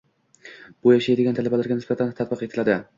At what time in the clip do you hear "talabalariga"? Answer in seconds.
1.41-1.81